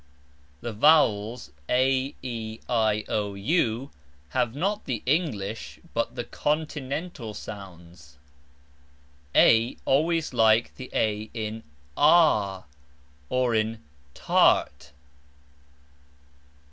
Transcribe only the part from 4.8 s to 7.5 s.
the English, but the Continental